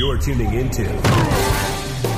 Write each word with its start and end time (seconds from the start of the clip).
You're 0.00 0.16
tuning 0.16 0.54
into 0.54 0.84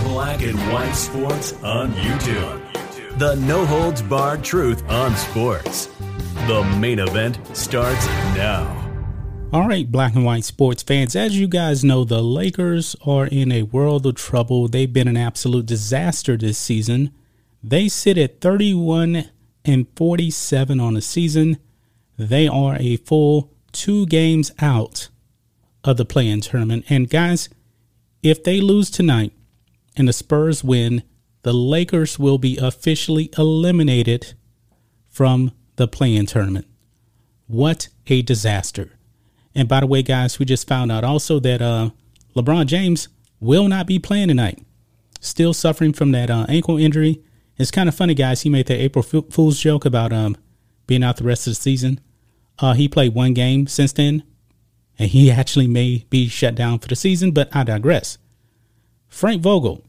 Black 0.04 0.40
and 0.40 0.56
White 0.72 0.92
Sports 0.92 1.54
on 1.64 1.90
YouTube. 1.94 3.18
The 3.18 3.34
no 3.34 3.66
holds 3.66 4.00
barred 4.02 4.44
truth 4.44 4.88
on 4.88 5.16
sports. 5.16 5.86
The 6.46 6.62
main 6.78 7.00
event 7.00 7.40
starts 7.56 8.06
now. 8.36 8.70
All 9.52 9.66
right, 9.66 9.90
black 9.90 10.14
and 10.14 10.24
white 10.24 10.44
sports 10.44 10.84
fans, 10.84 11.16
as 11.16 11.36
you 11.36 11.48
guys 11.48 11.82
know, 11.82 12.04
the 12.04 12.22
Lakers 12.22 12.94
are 13.04 13.26
in 13.26 13.50
a 13.50 13.64
world 13.64 14.06
of 14.06 14.14
trouble. 14.14 14.68
They've 14.68 14.92
been 14.92 15.08
an 15.08 15.16
absolute 15.16 15.66
disaster 15.66 16.36
this 16.36 16.58
season. 16.58 17.10
They 17.64 17.88
sit 17.88 18.16
at 18.16 18.40
31 18.40 19.28
and 19.64 19.88
47 19.96 20.78
on 20.78 20.94
the 20.94 21.02
season. 21.02 21.56
They 22.16 22.46
are 22.46 22.76
a 22.78 22.98
full 22.98 23.50
two 23.72 24.06
games 24.06 24.52
out 24.60 25.08
of 25.82 25.96
the 25.96 26.04
play 26.04 26.28
in 26.28 26.42
tournament. 26.42 26.84
And 26.88 27.10
guys, 27.10 27.48
if 28.22 28.42
they 28.44 28.60
lose 28.60 28.90
tonight 28.90 29.32
and 29.96 30.08
the 30.08 30.12
Spurs 30.12 30.62
win, 30.62 31.02
the 31.42 31.52
Lakers 31.52 32.18
will 32.18 32.38
be 32.38 32.56
officially 32.58 33.30
eliminated 33.36 34.34
from 35.08 35.52
the 35.76 35.88
play 35.88 36.14
in 36.14 36.26
tournament. 36.26 36.66
What 37.46 37.88
a 38.06 38.22
disaster. 38.22 38.92
And 39.54 39.68
by 39.68 39.80
the 39.80 39.86
way, 39.86 40.02
guys, 40.02 40.38
we 40.38 40.46
just 40.46 40.68
found 40.68 40.90
out 40.90 41.04
also 41.04 41.38
that 41.40 41.60
uh, 41.60 41.90
LeBron 42.34 42.66
James 42.66 43.08
will 43.40 43.68
not 43.68 43.86
be 43.86 43.98
playing 43.98 44.28
tonight. 44.28 44.64
Still 45.20 45.52
suffering 45.52 45.92
from 45.92 46.12
that 46.12 46.30
uh, 46.30 46.46
ankle 46.48 46.78
injury. 46.78 47.22
It's 47.58 47.70
kind 47.70 47.88
of 47.88 47.94
funny, 47.94 48.14
guys. 48.14 48.42
He 48.42 48.48
made 48.48 48.66
the 48.66 48.80
April 48.80 49.02
Fool's 49.02 49.60
joke 49.60 49.84
about 49.84 50.12
um, 50.12 50.36
being 50.86 51.04
out 51.04 51.16
the 51.16 51.24
rest 51.24 51.46
of 51.46 51.52
the 51.52 51.60
season. 51.60 52.00
Uh, 52.58 52.72
he 52.72 52.88
played 52.88 53.14
one 53.14 53.34
game 53.34 53.66
since 53.66 53.92
then, 53.92 54.22
and 54.98 55.10
he 55.10 55.30
actually 55.30 55.66
may 55.66 56.04
be 56.10 56.28
shut 56.28 56.54
down 56.54 56.78
for 56.78 56.88
the 56.88 56.96
season, 56.96 57.32
but 57.32 57.54
I 57.54 57.64
digress. 57.64 58.18
Frank 59.08 59.42
Vogel, 59.42 59.84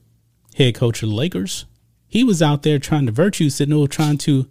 head 0.55 0.75
coach 0.75 1.03
of 1.03 1.09
the 1.09 1.15
Lakers, 1.15 1.65
he 2.07 2.23
was 2.23 2.41
out 2.41 2.63
there 2.63 2.79
trying 2.79 3.05
to 3.05 3.11
virtue 3.11 3.49
signal, 3.49 3.87
trying 3.87 4.17
to 4.19 4.47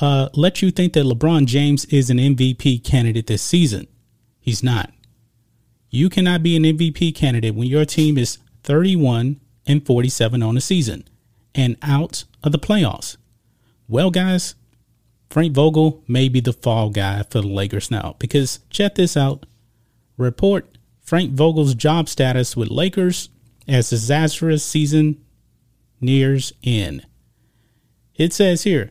uh, 0.00 0.28
let 0.34 0.62
you 0.62 0.70
think 0.70 0.92
that 0.94 1.04
LeBron 1.04 1.46
James 1.46 1.84
is 1.86 2.10
an 2.10 2.18
MVP 2.18 2.82
candidate 2.82 3.26
this 3.26 3.42
season. 3.42 3.86
He's 4.40 4.62
not. 4.62 4.92
You 5.90 6.08
cannot 6.08 6.42
be 6.42 6.56
an 6.56 6.62
MVP 6.62 7.14
candidate 7.14 7.54
when 7.54 7.68
your 7.68 7.84
team 7.84 8.16
is 8.16 8.38
31 8.62 9.40
and 9.66 9.84
47 9.84 10.42
on 10.42 10.54
the 10.54 10.60
season 10.60 11.04
and 11.54 11.76
out 11.82 12.24
of 12.42 12.52
the 12.52 12.58
playoffs. 12.58 13.16
Well, 13.88 14.10
guys, 14.10 14.54
Frank 15.28 15.52
Vogel 15.52 16.02
may 16.08 16.28
be 16.28 16.40
the 16.40 16.52
fall 16.52 16.90
guy 16.90 17.22
for 17.24 17.40
the 17.40 17.48
Lakers 17.48 17.90
now 17.90 18.16
because 18.18 18.60
check 18.70 18.94
this 18.94 19.16
out. 19.16 19.46
Report 20.20 20.78
Frank 21.00 21.32
Vogel's 21.32 21.74
job 21.74 22.08
status 22.08 22.56
with 22.56 22.70
Lakers 22.70 23.30
as 23.66 23.90
disastrous 23.90 24.64
season 24.64 25.20
nears 26.00 26.52
end. 26.62 27.06
It 28.16 28.32
says 28.32 28.64
here 28.64 28.90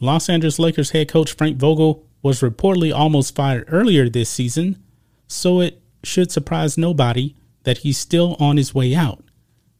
Los 0.00 0.28
Angeles 0.28 0.58
Lakers 0.58 0.90
head 0.90 1.08
coach 1.08 1.32
Frank 1.32 1.56
Vogel 1.56 2.04
was 2.22 2.40
reportedly 2.40 2.94
almost 2.94 3.34
fired 3.34 3.64
earlier 3.68 4.08
this 4.08 4.28
season, 4.28 4.82
so 5.28 5.60
it 5.60 5.80
should 6.02 6.32
surprise 6.32 6.76
nobody 6.76 7.34
that 7.62 7.78
he's 7.78 7.98
still 7.98 8.36
on 8.38 8.56
his 8.56 8.74
way 8.74 8.94
out. 8.94 9.22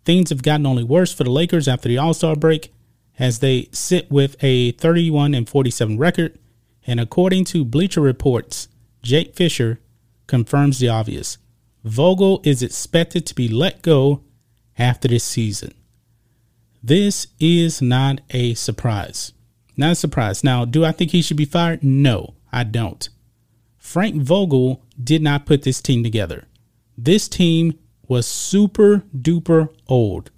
Things 0.04 0.30
have 0.30 0.42
gotten 0.42 0.66
only 0.66 0.84
worse 0.84 1.12
for 1.12 1.24
the 1.24 1.30
Lakers 1.30 1.66
after 1.66 1.88
the 1.88 1.98
All 1.98 2.14
Star 2.14 2.36
break, 2.36 2.72
as 3.18 3.40
they 3.40 3.68
sit 3.72 4.10
with 4.10 4.36
a 4.42 4.72
31 4.72 5.34
and 5.34 5.48
47 5.48 5.98
record. 5.98 6.38
And 6.86 7.00
according 7.00 7.44
to 7.46 7.64
Bleacher 7.64 8.00
Reports, 8.00 8.68
Jake 9.02 9.34
Fischer 9.34 9.80
confirms 10.26 10.78
the 10.78 10.88
obvious. 10.88 11.38
Vogel 11.84 12.40
is 12.44 12.62
expected 12.62 13.26
to 13.26 13.34
be 13.34 13.48
let 13.48 13.82
go 13.82 14.22
after 14.78 15.08
this 15.08 15.24
season. 15.24 15.72
This 16.82 17.28
is 17.40 17.80
not 17.80 18.20
a 18.30 18.54
surprise. 18.54 19.32
Not 19.76 19.92
a 19.92 19.96
surprise. 19.96 20.42
Now, 20.42 20.64
do 20.64 20.84
I 20.84 20.92
think 20.92 21.10
he 21.10 21.22
should 21.22 21.36
be 21.36 21.44
fired? 21.44 21.82
No, 21.82 22.34
I 22.52 22.64
don't. 22.64 23.08
Frank 23.76 24.22
Vogel 24.22 24.82
did 25.02 25.22
not 25.22 25.46
put 25.46 25.62
this 25.62 25.80
team 25.80 26.02
together. 26.02 26.46
This 26.98 27.28
team 27.28 27.78
was 28.08 28.26
super 28.26 29.04
duper 29.16 29.68
old. 29.86 30.30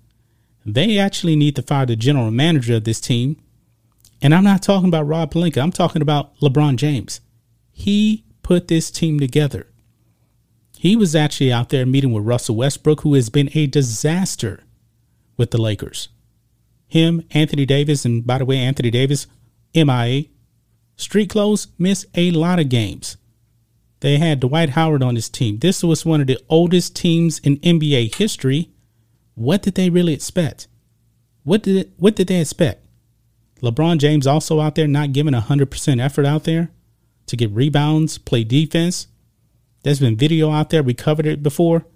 They 0.66 0.98
actually 0.98 1.36
need 1.36 1.56
to 1.56 1.62
fire 1.62 1.86
the 1.86 1.96
general 1.96 2.30
manager 2.30 2.76
of 2.76 2.84
this 2.84 3.00
team. 3.00 3.40
And 4.20 4.34
I'm 4.34 4.44
not 4.44 4.62
talking 4.62 4.88
about 4.88 5.06
Rob 5.06 5.32
Pelinka. 5.32 5.62
I'm 5.62 5.72
talking 5.72 6.02
about 6.02 6.36
LeBron 6.40 6.76
James. 6.76 7.20
He 7.70 8.24
put 8.42 8.68
this 8.68 8.90
team 8.90 9.20
together. 9.20 9.66
He 10.78 10.94
was 10.94 11.16
actually 11.16 11.52
out 11.52 11.70
there 11.70 11.84
meeting 11.84 12.12
with 12.12 12.24
Russell 12.24 12.54
Westbrook, 12.54 13.00
who 13.00 13.14
has 13.14 13.30
been 13.30 13.50
a 13.52 13.66
disaster 13.66 14.62
with 15.36 15.50
the 15.50 15.60
Lakers. 15.60 16.08
Him, 16.86 17.24
Anthony 17.32 17.66
Davis, 17.66 18.04
and 18.04 18.24
by 18.24 18.38
the 18.38 18.44
way, 18.44 18.58
Anthony 18.58 18.92
Davis, 18.92 19.26
MIA, 19.74 20.26
street 20.94 21.30
clothes, 21.30 21.66
missed 21.78 22.06
a 22.14 22.30
lot 22.30 22.60
of 22.60 22.68
games. 22.68 23.16
They 24.00 24.18
had 24.18 24.38
Dwight 24.38 24.70
Howard 24.70 25.02
on 25.02 25.16
his 25.16 25.28
team. 25.28 25.58
This 25.58 25.82
was 25.82 26.06
one 26.06 26.20
of 26.20 26.28
the 26.28 26.38
oldest 26.48 26.94
teams 26.94 27.40
in 27.40 27.56
NBA 27.56 28.14
history. 28.14 28.70
What 29.34 29.62
did 29.62 29.74
they 29.74 29.90
really 29.90 30.14
expect? 30.14 30.68
What 31.42 31.64
did 31.64 31.92
what 31.96 32.14
did 32.14 32.28
they 32.28 32.40
expect? 32.40 32.86
LeBron 33.62 33.98
James 33.98 34.28
also 34.28 34.60
out 34.60 34.76
there 34.76 34.86
not 34.86 35.12
giving 35.12 35.34
100% 35.34 36.00
effort 36.00 36.24
out 36.24 36.44
there 36.44 36.70
to 37.26 37.36
get 37.36 37.50
rebounds, 37.50 38.16
play 38.16 38.44
defense. 38.44 39.08
There's 39.82 40.00
been 40.00 40.16
video 40.16 40.50
out 40.50 40.70
there. 40.70 40.82
We 40.82 40.94
covered 40.94 41.26
it 41.26 41.42
before. 41.42 41.86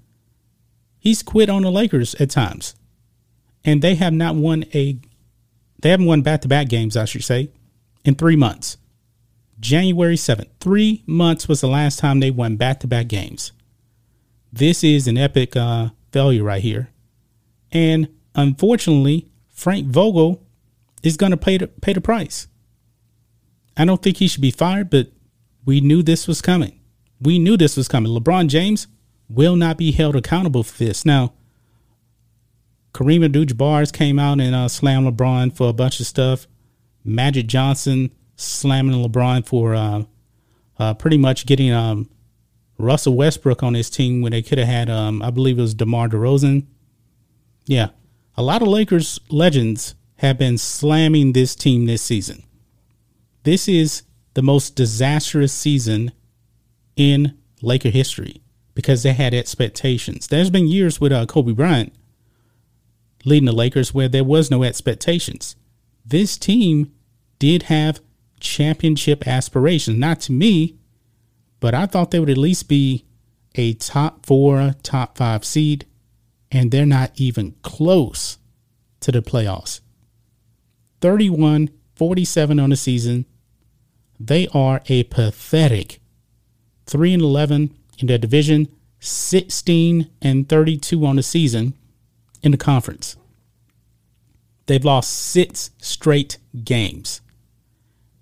He's 0.99 1.23
quit 1.23 1.51
on 1.51 1.63
the 1.63 1.71
Lakers 1.71 2.15
at 2.17 2.31
times. 2.31 2.75
And 3.65 3.83
they 3.83 3.97
have 3.97 4.13
not 4.13 4.35
won 4.37 4.65
a 4.75 4.99
they 5.81 5.91
haven't 5.91 6.07
won 6.07 6.23
back-to-back 6.23 6.69
games, 6.69 6.97
I 6.97 7.07
should 7.07 7.25
say, 7.25 7.51
in 8.05 8.15
3 8.15 8.37
months. 8.37 8.77
January 9.59 10.15
7th. 10.15 10.49
Three 10.61 11.03
months 11.07 11.49
was 11.49 11.61
the 11.61 11.69
last 11.69 11.99
time 11.99 12.21
they 12.21 12.31
won 12.31 12.57
back 12.57 12.79
to 12.81 12.87
back 12.87 13.09
games. 13.09 13.51
This 14.53 14.85
is 14.85 15.09
an 15.09 15.17
epic 15.19 15.57
uh, 15.57 15.89
failure 16.13 16.45
right 16.45 16.63
here. 16.63 16.91
And 17.73 18.09
unfortunately, 18.35 19.29
Frank 19.49 19.87
Vogel 19.87 20.43
is 21.03 21.17
going 21.17 21.31
to 21.31 21.37
pay 21.37 21.59
the, 21.59 21.69
pay 21.69 21.95
the 21.95 22.01
price. 22.01 22.49
I 23.77 23.85
don't 23.85 24.03
think 24.03 24.19
he 24.19 24.29
should 24.29 24.43
be 24.43 24.51
fired, 24.51 24.91
but 24.91 25.09
we 25.65 25.81
knew 25.81 26.03
this 26.03 26.29
was 26.29 26.43
coming. 26.43 26.79
We 27.23 27.39
knew 27.39 27.57
this 27.57 27.77
was 27.77 27.89
coming. 27.89 28.13
LeBron 28.13 28.49
James 28.49 28.89
will 29.29 29.55
not 29.55 29.79
be 29.79 29.93
held 29.93 30.17
accountable 30.17 30.63
for 30.65 30.77
this. 30.77 31.05
Now, 31.05 31.35
Kareem 32.93 33.25
Abdul-Jabbar 33.25 33.93
came 33.93 34.19
out 34.19 34.41
and 34.41 34.55
uh, 34.55 34.69
slammed 34.69 35.07
LeBron 35.07 35.57
for 35.57 35.69
a 35.69 35.73
bunch 35.73 36.01
of 36.01 36.07
stuff. 36.07 36.47
Magic 37.05 37.47
Johnson 37.47 38.13
slamming 38.37 38.95
LeBron 38.95 39.47
for 39.47 39.75
uh, 39.75 40.03
uh, 40.79 40.95
pretty 40.95 41.17
much 41.17 41.47
getting 41.47 41.73
um, 41.73 42.11
Russell 42.77 43.15
Westbrook 43.15 43.63
on 43.63 43.75
his 43.75 43.89
team 43.89 44.21
when 44.21 44.33
they 44.33 44.43
could 44.43 44.59
have 44.59 44.69
had, 44.69 44.91
um, 44.91 45.23
I 45.23 45.31
believe 45.31 45.59
it 45.59 45.63
was 45.63 45.75
DeMar 45.75 46.09
DeRozan. 46.09 46.67
Yeah, 47.67 47.89
a 48.37 48.43
lot 48.43 48.63
of 48.63 48.69
Lakers 48.69 49.21
legends 49.31 49.95
have 50.17 50.39
been 50.39 50.59
slamming 50.59 51.33
this 51.33 51.55
team 51.55 51.87
this 51.87 52.03
season. 52.03 52.43
This 53.45 53.69
is 53.69 54.03
the 54.35 54.43
most 54.43 54.77
disastrous 54.77 55.53
season 55.53 56.13
in 56.97 57.39
Laker 57.61 57.91
history 57.91 58.43
because 58.75 59.03
they 59.03 59.13
had 59.13 59.35
expectations. 59.35 60.27
There's 60.27 60.51
been 60.51 60.67
years 60.67 61.01
with 61.01 61.13
uh, 61.13 61.27
Kobe 61.27 61.53
Bryant 61.53 61.93
leading 63.25 63.47
the 63.47 63.53
Lakers 63.53 63.95
where 63.95 64.09
there 64.09 64.25
was 64.25 64.51
no 64.51 64.63
expectations. 64.63 65.57
This 66.05 66.37
team 66.37 66.93
did 67.39 67.65
have 67.65 68.01
championship 68.41 69.27
aspirations. 69.27 69.99
Not 69.99 70.21
to 70.23 70.33
me, 70.33 70.77
but 71.61 71.75
I 71.75 71.87
thought 71.87 72.11
they 72.11 72.19
would 72.19 72.31
at 72.31 72.39
least 72.39 72.69
be 72.69 73.05
a 73.55 73.75
top 73.75 74.27
four, 74.27 74.75
top 74.83 75.17
five 75.17 75.45
seed, 75.45 75.87
and 76.51 76.71
they're 76.71 76.87
not 76.87 77.13
even 77.17 77.55
close 77.63 78.39
to 79.01 79.13
the 79.13 79.23
playoffs. 79.23 79.81
31 81.01 81.71
47 81.95 82.59
on 82.59 82.71
the 82.71 82.77
season. 82.77 83.27
They 84.19 84.49
are 84.49 84.81
a 84.87 85.05
pathetic 85.05 86.01
3 86.93 87.15
and 87.15 87.23
11 87.23 87.75
in 87.99 88.07
their 88.07 88.19
division, 88.19 88.69
16 89.01 90.11
and 90.21 90.47
32 90.47 91.07
on 91.07 91.17
the 91.17 91.23
season 91.23 91.73
in 92.43 92.53
the 92.53 92.59
conference. 92.59 93.17
They've 94.67 94.85
lost 94.85 95.11
six 95.11 95.71
straight 95.79 96.37
games. 96.63 97.23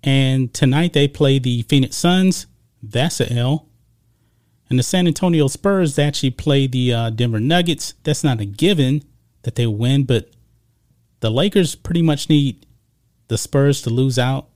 And 0.05 0.53
tonight 0.53 0.93
they 0.93 1.09
play 1.09 1.37
the 1.37 1.63
Phoenix 1.63 1.97
Suns. 1.97 2.47
That's 2.81 3.19
a 3.19 3.31
L. 3.31 3.67
And 4.69 4.79
the 4.79 4.83
San 4.83 5.05
Antonio 5.05 5.49
Spurs 5.49 5.99
actually 5.99 6.31
play 6.31 6.65
the 6.65 6.93
uh, 6.93 7.09
Denver 7.09 7.41
Nuggets. 7.41 7.95
That's 8.03 8.23
not 8.23 8.39
a 8.39 8.45
given 8.45 9.03
that 9.41 9.55
they 9.55 9.67
win, 9.67 10.05
but 10.05 10.29
the 11.19 11.29
Lakers 11.29 11.75
pretty 11.75 12.01
much 12.01 12.29
need 12.29 12.65
the 13.27 13.37
Spurs 13.37 13.81
to 13.81 13.89
lose 13.89 14.17
out, 14.17 14.47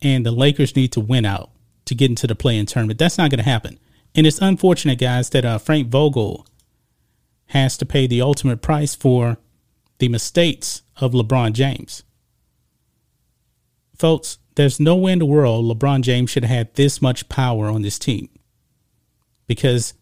and 0.00 0.24
the 0.24 0.30
Lakers 0.30 0.76
need 0.76 0.92
to 0.92 1.00
win 1.00 1.24
out 1.24 1.50
to 1.90 1.94
get 1.96 2.08
into 2.08 2.28
the 2.28 2.36
play-in 2.36 2.66
tournament. 2.66 3.00
That's 3.00 3.18
not 3.18 3.30
going 3.30 3.42
to 3.42 3.50
happen. 3.50 3.78
And 4.14 4.24
it's 4.26 4.40
unfortunate, 4.40 5.00
guys, 5.00 5.28
that 5.30 5.44
uh, 5.44 5.58
Frank 5.58 5.88
Vogel 5.88 6.46
has 7.46 7.76
to 7.78 7.84
pay 7.84 8.06
the 8.06 8.22
ultimate 8.22 8.62
price 8.62 8.94
for 8.94 9.38
the 9.98 10.08
mistakes 10.08 10.82
of 10.98 11.12
LeBron 11.12 11.52
James. 11.52 12.04
Folks, 13.98 14.38
there's 14.54 14.78
no 14.78 14.94
way 14.94 15.12
in 15.12 15.18
the 15.18 15.26
world 15.26 15.64
LeBron 15.64 16.02
James 16.02 16.30
should 16.30 16.44
have 16.44 16.56
had 16.56 16.74
this 16.74 17.02
much 17.02 17.28
power 17.28 17.66
on 17.66 17.82
this 17.82 17.98
team. 17.98 18.28
Because 19.48 19.94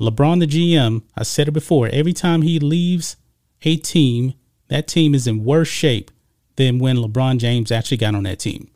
LeBron, 0.00 0.40
the 0.40 0.46
GM, 0.46 1.02
I 1.18 1.22
said 1.22 1.48
it 1.48 1.52
before, 1.52 1.90
every 1.92 2.14
time 2.14 2.40
he 2.40 2.58
leaves 2.58 3.16
a 3.62 3.76
team, 3.76 4.32
that 4.68 4.88
team 4.88 5.14
is 5.14 5.26
in 5.26 5.44
worse 5.44 5.68
shape 5.68 6.10
than 6.56 6.78
when 6.78 6.96
LeBron 6.96 7.38
James 7.38 7.70
actually 7.70 7.98
got 7.98 8.14
on 8.14 8.22
that 8.22 8.38
team. 8.38 8.70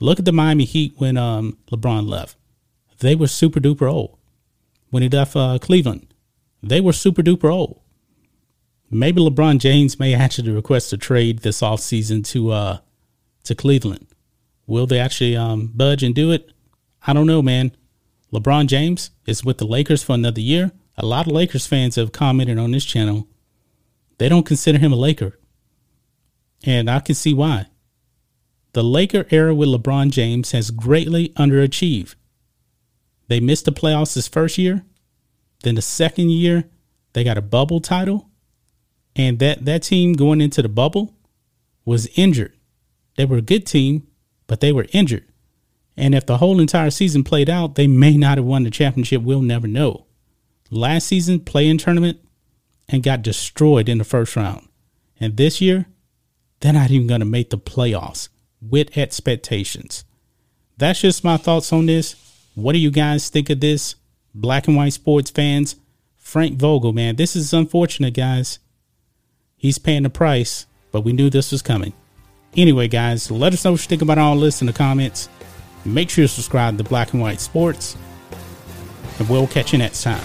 Look 0.00 0.18
at 0.18 0.24
the 0.24 0.32
Miami 0.32 0.64
Heat 0.64 0.94
when 0.98 1.16
um, 1.16 1.58
LeBron 1.70 2.08
left. 2.08 2.36
They 2.98 3.14
were 3.14 3.26
super 3.26 3.60
duper 3.60 3.90
old. 3.90 4.18
When 4.90 5.02
he 5.02 5.08
left 5.08 5.36
uh, 5.36 5.58
Cleveland, 5.60 6.12
they 6.62 6.80
were 6.80 6.92
super 6.92 7.22
duper 7.22 7.52
old. 7.52 7.80
Maybe 8.90 9.20
LeBron 9.20 9.58
James 9.58 9.98
may 9.98 10.14
actually 10.24 10.52
request 10.52 10.92
a 10.92 10.96
trade 10.96 11.40
this 11.40 11.60
offseason 11.60 12.24
to 12.28 12.50
uh, 12.50 12.78
to 13.44 13.54
Cleveland. 13.54 14.06
Will 14.66 14.86
they 14.86 14.98
actually 14.98 15.36
um, 15.36 15.72
budge 15.74 16.02
and 16.02 16.14
do 16.14 16.30
it? 16.30 16.50
I 17.06 17.12
don't 17.12 17.26
know, 17.26 17.42
man. 17.42 17.72
LeBron 18.32 18.66
James 18.66 19.10
is 19.26 19.44
with 19.44 19.58
the 19.58 19.66
Lakers 19.66 20.02
for 20.02 20.14
another 20.14 20.40
year. 20.40 20.72
A 20.96 21.04
lot 21.04 21.26
of 21.26 21.32
Lakers 21.32 21.66
fans 21.66 21.96
have 21.96 22.12
commented 22.12 22.58
on 22.58 22.70
this 22.70 22.84
channel. 22.84 23.28
They 24.18 24.28
don't 24.28 24.46
consider 24.46 24.78
him 24.78 24.92
a 24.92 24.96
Laker. 24.96 25.38
And 26.64 26.88
I 26.88 27.00
can 27.00 27.14
see 27.14 27.34
why. 27.34 27.66
The 28.74 28.82
Laker 28.82 29.24
era 29.30 29.54
with 29.54 29.68
LeBron 29.68 30.10
James 30.10 30.50
has 30.50 30.72
greatly 30.72 31.28
underachieved. 31.30 32.16
They 33.28 33.38
missed 33.38 33.66
the 33.66 33.72
playoffs 33.72 34.14
this 34.14 34.26
first 34.26 34.58
year. 34.58 34.84
Then 35.62 35.76
the 35.76 35.82
second 35.82 36.30
year, 36.30 36.64
they 37.12 37.22
got 37.22 37.38
a 37.38 37.42
bubble 37.42 37.80
title. 37.80 38.28
And 39.14 39.38
that, 39.38 39.64
that 39.64 39.84
team 39.84 40.14
going 40.14 40.40
into 40.40 40.60
the 40.60 40.68
bubble 40.68 41.14
was 41.84 42.08
injured. 42.16 42.52
They 43.16 43.24
were 43.24 43.36
a 43.36 43.42
good 43.42 43.64
team, 43.64 44.08
but 44.48 44.58
they 44.58 44.72
were 44.72 44.86
injured. 44.92 45.24
And 45.96 46.12
if 46.12 46.26
the 46.26 46.38
whole 46.38 46.58
entire 46.58 46.90
season 46.90 47.22
played 47.22 47.48
out, 47.48 47.76
they 47.76 47.86
may 47.86 48.16
not 48.16 48.38
have 48.38 48.44
won 48.44 48.64
the 48.64 48.70
championship. 48.70 49.22
We'll 49.22 49.40
never 49.40 49.68
know. 49.68 50.06
Last 50.68 51.06
season, 51.06 51.38
play 51.38 51.68
in 51.68 51.78
tournament 51.78 52.18
and 52.88 53.04
got 53.04 53.22
destroyed 53.22 53.88
in 53.88 53.98
the 53.98 54.04
first 54.04 54.34
round. 54.34 54.68
And 55.20 55.36
this 55.36 55.60
year, 55.60 55.86
they're 56.58 56.72
not 56.72 56.90
even 56.90 57.06
going 57.06 57.20
to 57.20 57.24
make 57.24 57.50
the 57.50 57.58
playoffs 57.58 58.30
with 58.70 58.96
expectations. 58.96 60.04
That's 60.76 61.00
just 61.00 61.24
my 61.24 61.36
thoughts 61.36 61.72
on 61.72 61.86
this. 61.86 62.16
What 62.54 62.72
do 62.72 62.78
you 62.78 62.90
guys 62.90 63.28
think 63.28 63.50
of 63.50 63.60
this? 63.60 63.94
Black 64.34 64.66
and 64.66 64.76
white 64.76 64.92
sports 64.92 65.30
fans, 65.30 65.76
Frank 66.16 66.58
Vogel, 66.58 66.92
man, 66.92 67.16
this 67.16 67.36
is 67.36 67.52
unfortunate, 67.52 68.14
guys. 68.14 68.58
He's 69.56 69.78
paying 69.78 70.02
the 70.02 70.10
price, 70.10 70.66
but 70.90 71.02
we 71.02 71.12
knew 71.12 71.30
this 71.30 71.52
was 71.52 71.62
coming. 71.62 71.92
Anyway, 72.56 72.88
guys, 72.88 73.30
let 73.30 73.52
us 73.52 73.64
know 73.64 73.72
what 73.72 73.80
you 73.82 73.88
think 73.88 74.02
about 74.02 74.18
all 74.18 74.38
this 74.38 74.60
in 74.60 74.66
the 74.66 74.72
comments. 74.72 75.28
Make 75.84 76.10
sure 76.10 76.22
you 76.22 76.28
subscribe 76.28 76.78
to 76.78 76.84
Black 76.84 77.12
and 77.12 77.22
White 77.22 77.40
Sports, 77.40 77.96
and 79.18 79.28
we'll 79.28 79.46
catch 79.46 79.72
you 79.72 79.78
next 79.78 80.02
time. 80.02 80.24